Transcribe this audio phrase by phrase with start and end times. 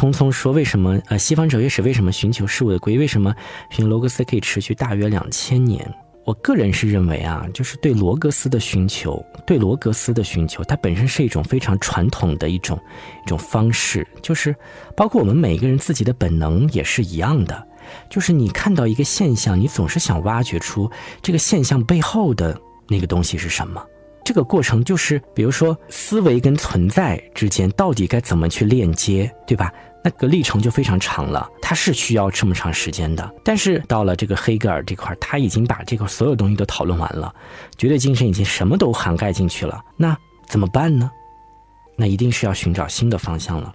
[0.00, 2.96] 匆匆说为什么呃西方哲学史为什么寻求事物的归？
[2.96, 3.34] 为什么
[3.68, 5.86] 寻罗格斯可以持续大约两千年？
[6.24, 12.80] 我个人是认为啊，就是对罗格斯的寻求，对罗格斯的寻求，它本身是一种非常传统的一种
[13.26, 14.56] 一种方式，就是
[14.96, 17.66] 包括我们每一个人自己的本能也是一样的，
[18.08, 20.90] 就是你看到一个现象，你总是想挖掘出
[21.20, 22.58] 这个现象背后的
[22.88, 23.84] 那个东西是什么。
[24.22, 29.72] 这个过程就是，比如说思维跟存在之间到底该怎么去链接，对吧？
[30.02, 33.34] 那个历程就非常长了，它是需要这么长时间的。
[33.44, 37.34] 但是到了这个黑格尔这块，他已经把这个所有东西都讨论完了，
[37.76, 39.82] 绝对精神已经什么都涵盖进去了。
[39.96, 40.16] 那
[40.46, 41.10] 怎么办呢？
[41.96, 43.74] 那一定是要寻找新的方向了。